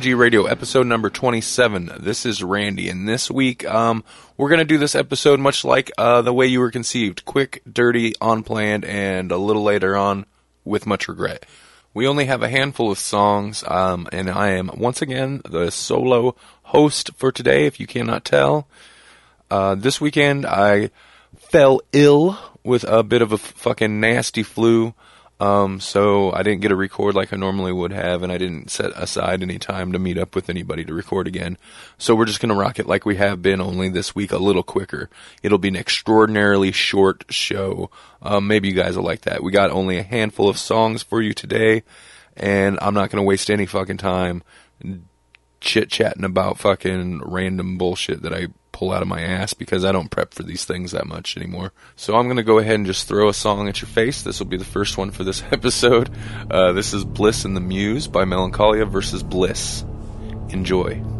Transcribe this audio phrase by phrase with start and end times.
[0.00, 1.92] Welcome Radio, episode number 27.
[1.98, 4.02] This is Randy, and this week, um,
[4.38, 7.26] we're gonna do this episode much like, uh, the way you were conceived.
[7.26, 10.24] Quick, dirty, unplanned, and a little later on,
[10.64, 11.44] with much regret.
[11.92, 16.34] We only have a handful of songs, um, and I am, once again, the solo
[16.62, 18.68] host for today, if you cannot tell.
[19.50, 20.92] Uh, this weekend, I
[21.36, 24.94] fell ill with a bit of a fucking nasty flu.
[25.40, 28.70] Um, so I didn't get a record like I normally would have, and I didn't
[28.70, 31.56] set aside any time to meet up with anybody to record again.
[31.96, 34.62] So we're just gonna rock it like we have been, only this week a little
[34.62, 35.08] quicker.
[35.42, 37.90] It'll be an extraordinarily short show.
[38.20, 39.42] Um, maybe you guys will like that.
[39.42, 41.84] We got only a handful of songs for you today,
[42.36, 44.42] and I'm not gonna waste any fucking time
[45.60, 48.48] chit chatting about fucking random bullshit that I
[48.80, 51.70] pull out of my ass because I don't prep for these things that much anymore.
[51.96, 54.22] So I'm gonna go ahead and just throw a song at your face.
[54.22, 56.08] This will be the first one for this episode.
[56.50, 59.84] Uh, this is Bliss and the Muse by Melankolia versus Bliss.
[60.48, 61.19] Enjoy.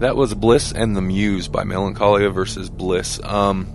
[0.00, 3.20] That was Bliss and the Muse by Melankolia versus Bliss.
[3.22, 3.68] Um,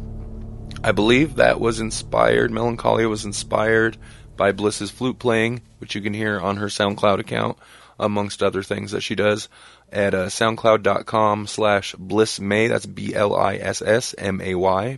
[0.83, 3.95] I believe that was inspired, Melankolia was inspired
[4.35, 7.59] by Bliss's flute playing, which you can hear on her SoundCloud account,
[7.99, 9.49] amongst other things that she does,
[9.91, 13.39] at uh, soundcloud.com slash blissmay, that's B-L-I-S-S-M-A-Y,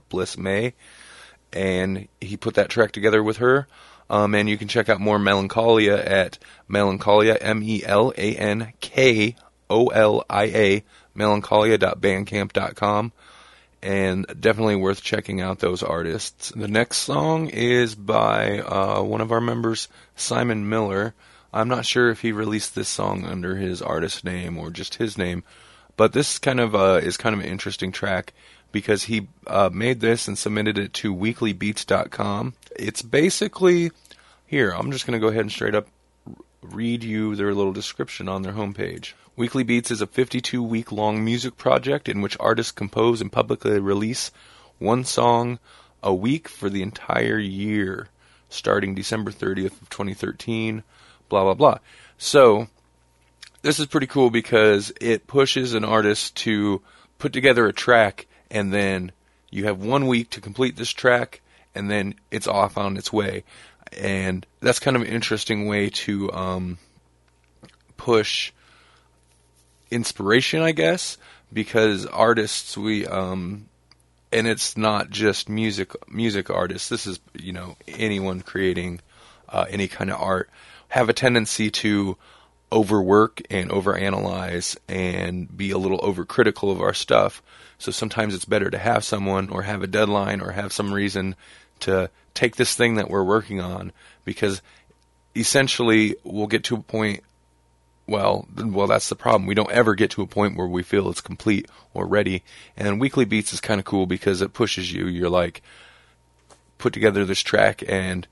[0.07, 0.75] Bliss May,
[1.51, 3.67] and he put that track together with her.
[4.09, 6.39] Um, and you can check out more Melankolia at
[6.69, 8.03] Melankolia, M-E-L-A-N-K-O-L-I-A,
[11.17, 13.11] melankolia.bandcamp.com
[13.81, 16.51] and definitely worth checking out those artists.
[16.55, 21.13] The next song is by uh, one of our members, Simon Miller.
[21.53, 25.17] I'm not sure if he released this song under his artist name or just his
[25.17, 25.43] name,
[25.95, 28.33] but this kind of uh, is kind of an interesting track
[28.71, 32.53] because he uh, made this and submitted it to weeklybeats.com.
[32.75, 33.91] It's basically
[34.45, 34.71] here.
[34.71, 35.87] I'm just going to go ahead and straight up
[36.61, 39.13] read you their little description on their homepage.
[39.35, 43.79] Weekly Beats is a 52 week long music project in which artists compose and publicly
[43.79, 44.31] release
[44.79, 45.59] one song
[46.01, 48.09] a week for the entire year,
[48.49, 50.83] starting December 30th of 2013.
[51.29, 51.77] Blah blah blah.
[52.17, 52.67] So
[53.61, 56.81] this is pretty cool because it pushes an artist to
[57.19, 59.11] put together a track and then
[59.49, 61.41] you have one week to complete this track
[61.75, 63.43] and then it's off on its way.
[63.93, 66.77] And that's kind of an interesting way to um,
[67.97, 68.51] push
[69.91, 71.17] inspiration, I guess,
[71.51, 73.69] because artists we um
[74.31, 76.89] and it's not just music music artists.
[76.89, 78.99] This is you know anyone creating
[79.49, 80.49] uh, any kind of art
[80.89, 82.17] have a tendency to
[82.71, 87.41] overwork and overanalyze and be a little overcritical of our stuff.
[87.77, 91.35] So sometimes it's better to have someone or have a deadline or have some reason
[91.81, 93.91] to take this thing that we're working on
[94.25, 94.61] because
[95.35, 97.23] essentially we'll get to a point
[98.07, 99.47] well, well, that's the problem.
[99.47, 102.41] We don't ever get to a point where we feel it's complete or ready.
[102.77, 105.07] And weekly beats is kind of cool because it pushes you.
[105.07, 105.61] You're like,
[106.77, 108.25] put together this track, and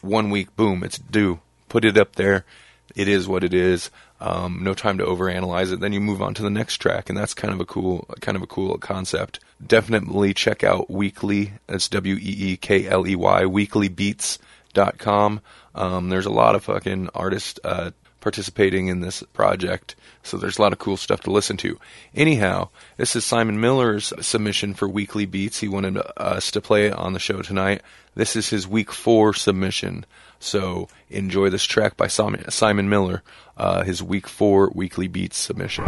[0.00, 1.40] one week, boom, it's due.
[1.68, 2.46] Put it up there.
[2.94, 3.90] It is what it is.
[4.20, 5.80] Um, no time to overanalyze it.
[5.80, 8.36] Then you move on to the next track, and that's kind of a cool, kind
[8.36, 9.40] of a cool concept.
[9.64, 11.52] Definitely check out Weekly.
[11.66, 12.20] That's W E
[12.52, 13.42] E K L E Y.
[13.42, 15.40] Weeklybeats.com.
[15.74, 17.60] Um, there's a lot of fucking artists.
[17.62, 19.94] Uh, participating in this project.
[20.22, 21.78] So there's a lot of cool stuff to listen to.
[22.14, 25.60] Anyhow, this is Simon Miller's submission for Weekly Beats.
[25.60, 27.82] He wanted us to play it on the show tonight.
[28.14, 30.04] This is his week four submission.
[30.40, 33.22] So enjoy this track by Simon Miller,
[33.56, 35.84] uh, his week four Weekly Beats submission.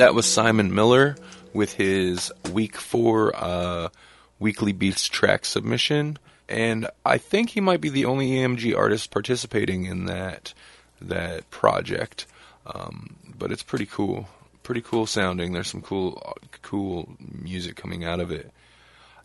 [0.00, 1.14] That was Simon Miller
[1.52, 3.90] with his week four uh,
[4.38, 9.84] weekly beats track submission, and I think he might be the only EMG artist participating
[9.84, 10.54] in that
[11.02, 12.24] that project.
[12.64, 14.26] Um, but it's pretty cool,
[14.62, 15.52] pretty cool sounding.
[15.52, 18.50] There's some cool, cool music coming out of it.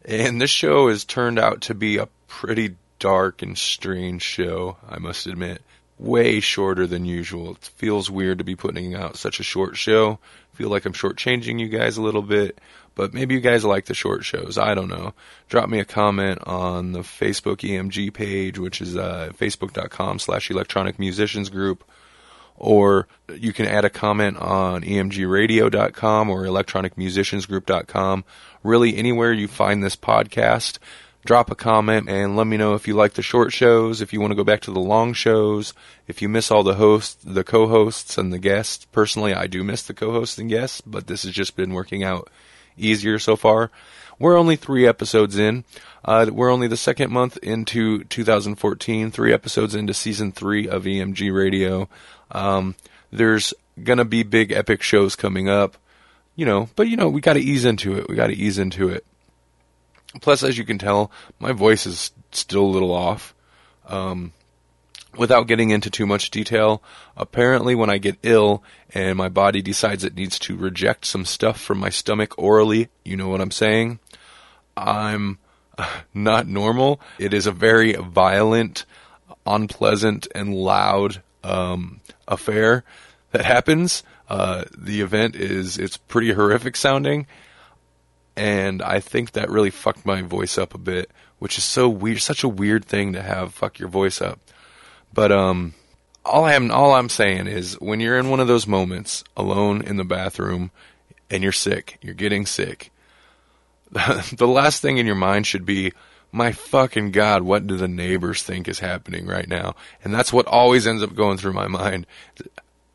[0.04, 5.00] And this show has turned out to be a pretty dark and strange show, I
[5.00, 5.62] must admit.
[5.98, 7.52] Way shorter than usual.
[7.52, 10.20] It feels weird to be putting out such a short show.
[10.54, 12.60] I feel like I'm shortchanging you guys a little bit,
[12.96, 14.58] but maybe you guys like the short shows.
[14.58, 15.14] I don't know.
[15.48, 21.00] Drop me a comment on the Facebook EMG page, which is uh, facebook.com slash electronic
[21.00, 21.84] musicians group
[22.58, 28.24] or you can add a comment on emgradio.com or electronicmusiciansgroup.com.
[28.64, 30.80] Really, anywhere you find this podcast,
[31.26, 34.22] drop a comment and let me know if you like the short shows, if you
[34.22, 35.74] want to go back to the long shows,
[36.08, 38.86] if you miss all the hosts, the co-hosts and the guests.
[38.86, 42.30] Personally, I do miss the co-hosts and guests, but this has just been working out
[42.78, 43.72] easier so far.
[44.20, 45.66] We're only three episodes in.
[46.06, 51.36] Uh, we're only the second month into 2014, three episodes into season three of EMG
[51.36, 51.90] Radio.
[52.32, 52.76] Um,
[53.12, 53.54] there's
[53.84, 55.76] gonna be big epic shows coming up,
[56.36, 58.08] you know, but you know, we gotta ease into it.
[58.08, 59.06] We gotta ease into it.
[60.22, 63.34] Plus, as you can tell, my voice is still a little off.
[63.88, 64.34] Um,
[65.18, 66.82] without getting into too much detail,
[67.16, 71.60] apparently when I get ill and my body decides it needs to reject some stuff
[71.60, 74.00] from my stomach orally, you know what I'm saying?
[74.76, 75.40] I'm
[76.14, 77.00] not normal.
[77.20, 78.86] It is a very violent,
[79.46, 82.84] unpleasant, and loud um, affair
[83.32, 84.04] that happens.
[84.28, 87.28] Uh, the event is it's pretty horrific sounding,
[88.36, 92.22] and I think that really fucked my voice up a bit, which is so weird,
[92.22, 94.40] such a weird thing to have fuck your voice up.
[95.14, 95.74] But um,
[96.26, 99.98] all I'm all I'm saying is when you're in one of those moments alone in
[99.98, 100.72] the bathroom
[101.30, 102.92] and you're sick, you're getting sick.
[103.92, 105.94] the last thing in your mind should be
[106.32, 109.76] my fucking god, what do the neighbors think is happening right now?
[110.04, 112.06] And that's what always ends up going through my mind.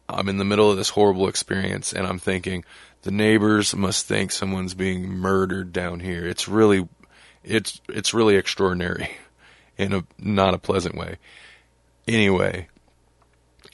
[0.09, 2.65] I'm in the middle of this horrible experience and I'm thinking
[3.03, 6.27] the neighbors must think someone's being murdered down here.
[6.27, 6.89] It's really
[7.43, 9.11] it's it's really extraordinary
[9.79, 11.17] in a not a pleasant way.
[12.07, 12.69] Anyway,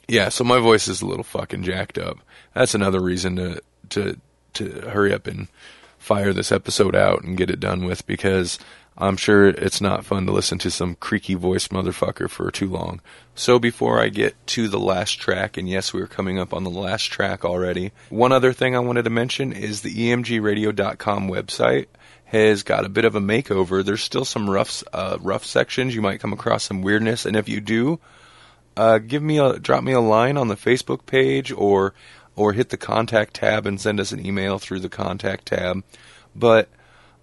[0.09, 2.18] yeah, so my voice is a little fucking jacked up.
[2.54, 4.21] That's another reason to to
[4.54, 5.49] to hurry up and
[5.99, 8.59] fire this episode out and get it done with because
[8.99, 13.00] I'm sure it's not fun to listen to some creaky voiced motherfucker for too long.
[13.35, 16.71] So before I get to the last track, and yes, we're coming up on the
[16.71, 21.87] last track already, one other thing I wanted to mention is the emgradio.com website
[22.25, 23.85] has got a bit of a makeover.
[23.85, 25.95] There's still some rough, uh, rough sections.
[25.95, 28.00] You might come across some weirdness, and if you do,
[28.76, 31.95] uh, give me a drop me a line on the Facebook page or
[32.35, 35.83] or hit the contact tab and send us an email through the contact tab.
[36.35, 36.69] But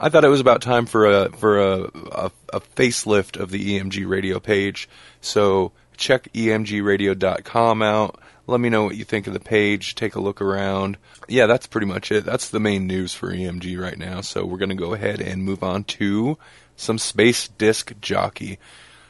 [0.03, 3.79] I thought it was about time for a for a, a, a facelift of the
[3.79, 4.89] EMG radio page.
[5.21, 8.19] So check emgradio.com out.
[8.45, 9.95] Let me know what you think of the page.
[9.95, 10.97] Take a look around.
[11.29, 12.25] Yeah, that's pretty much it.
[12.25, 14.19] That's the main news for EMG right now.
[14.19, 16.37] So we're going to go ahead and move on to
[16.75, 18.59] some Space Disc Jockey.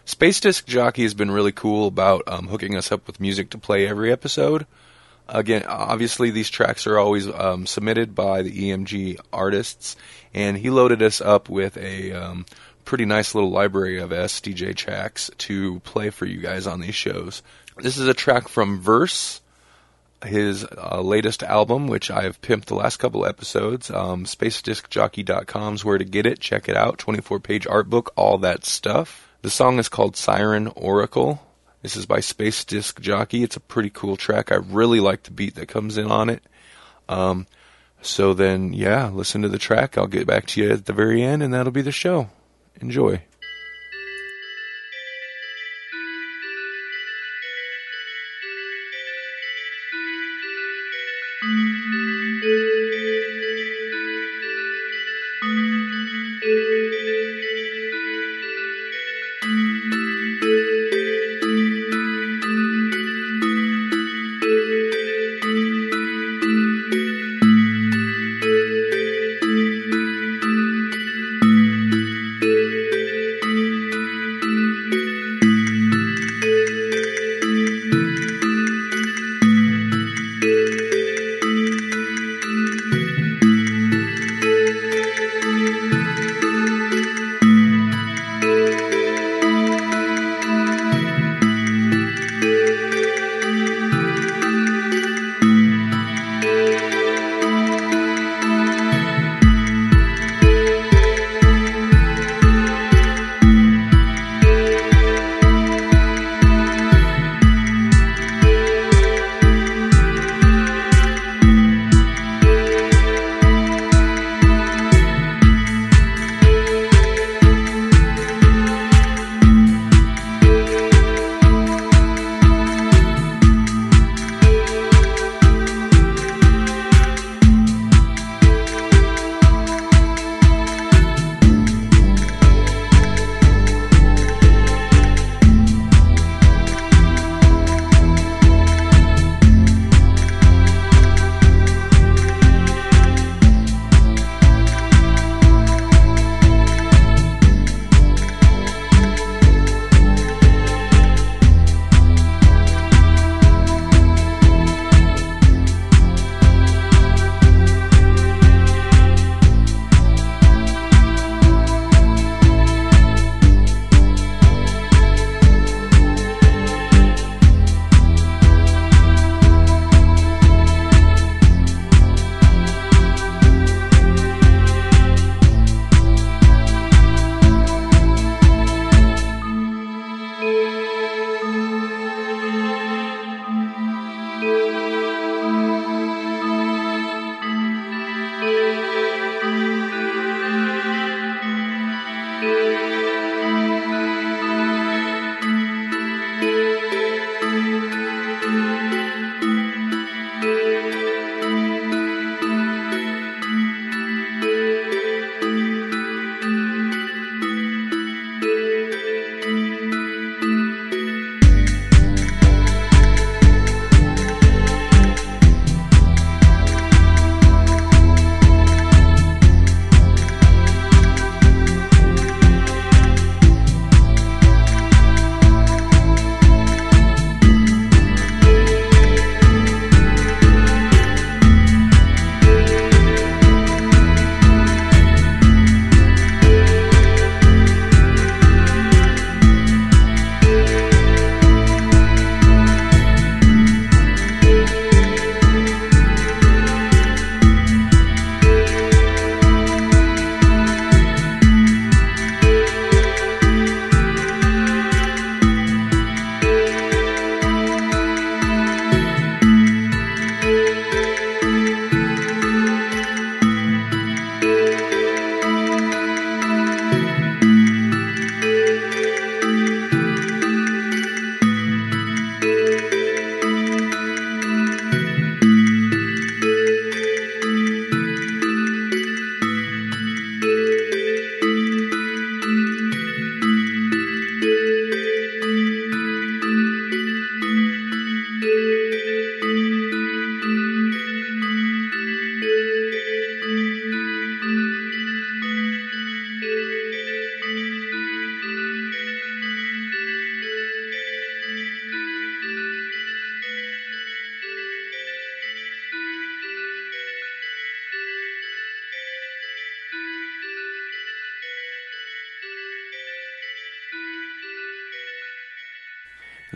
[0.06, 3.58] Space Disc Jockey has been really cool about um, hooking us up with music to
[3.58, 4.68] play every episode.
[5.28, 9.96] Again, obviously these tracks are always um, submitted by the EMG artists,
[10.34, 12.46] and he loaded us up with a um,
[12.84, 17.42] pretty nice little library of SDJ tracks to play for you guys on these shows.
[17.78, 19.42] This is a track from Verse,
[20.26, 23.90] his uh, latest album, which I've pimped the last couple episodes.
[23.90, 26.40] Um, SpaceDiscJockey.com is where to get it.
[26.40, 26.98] Check it out.
[26.98, 29.30] 24 page art book, all that stuff.
[29.42, 31.42] The song is called Siren Oracle.
[31.84, 33.44] This is by Space Disc Jockey.
[33.44, 34.54] It's a pretty cool track.
[34.54, 36.42] I really like the beat that comes in on it.
[37.10, 37.46] Um,
[38.02, 39.98] so then, yeah, listen to the track.
[39.98, 42.30] I'll get back to you at the very end, and that'll be the show.
[42.80, 43.22] Enjoy.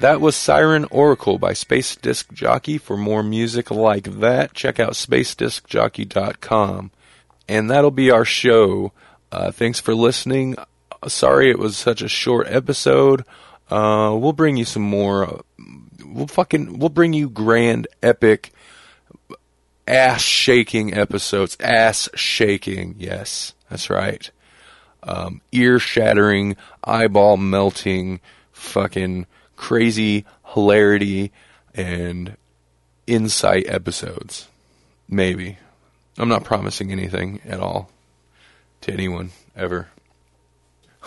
[0.08, 2.78] That was Siren Oracle by Space Disc Jockey.
[2.78, 6.92] For more music like that, check out spacediscjockey.com.
[7.50, 8.94] And that'll be our show.
[9.34, 10.56] Uh, thanks for listening.
[11.10, 13.26] Sorry it was such a short episode.
[13.70, 15.42] Uh, we'll bring you some more.
[16.06, 18.54] We'll fucking we'll bring you grand, epic,
[19.86, 21.58] ass shaking episodes.
[21.60, 22.96] Ass shaking.
[22.98, 24.32] Yes, that's right.
[25.04, 28.22] Um, ear shattering, eyeball melting,
[28.54, 31.34] fucking crazy hilarity
[31.74, 32.38] and
[33.06, 34.48] insight episodes.
[35.10, 35.58] Maybe.
[36.18, 37.90] I'm not promising anything at all
[38.82, 39.90] to anyone ever.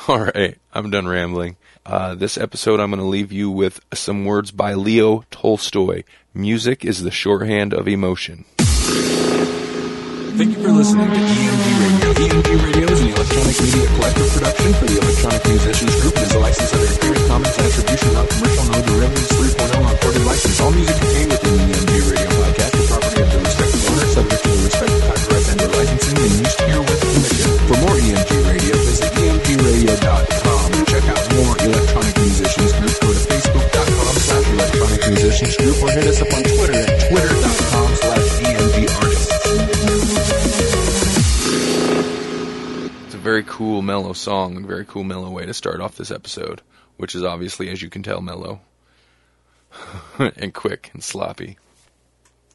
[0.09, 1.57] All right, I'm done rambling.
[1.85, 6.05] Uh, this episode, I'm going to leave you with some words by Leo Tolstoy.
[6.33, 8.45] Music is the shorthand of emotion.
[10.37, 12.00] Thank you for listening to EMG Radio.
[12.17, 16.35] EMG Radio is an electronic media collective production for the Electronic Musicians Group and is
[16.35, 20.57] a license under Creative Commons Attribution Non-Commercial No Derivatives 3.0 non-recorded license.
[20.59, 24.43] All music contained within the EMG Radio podcast is property of the respective owner, subject
[24.43, 27.53] to the respective copyrights and or licensing and used here with permission.
[27.71, 32.95] For more EMG Radio, visit emgradio.com and check out more Electronic Musicians Group.
[33.07, 36.50] Go to facebook.com slash electronic musicians group or hit us up on
[43.61, 46.63] cool, mellow song, and very cool, mellow way to start off this episode,
[46.97, 48.59] which is obviously, as you can tell, mellow
[50.19, 51.59] and quick and sloppy.